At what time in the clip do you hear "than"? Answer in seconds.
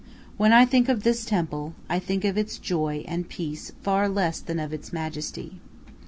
4.39-4.57